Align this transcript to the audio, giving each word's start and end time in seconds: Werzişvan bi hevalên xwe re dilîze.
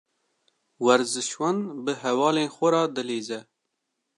Werzişvan 0.85 1.57
bi 1.85 1.93
hevalên 2.01 2.49
xwe 2.55 2.67
re 2.73 2.83
dilîze. 2.95 3.39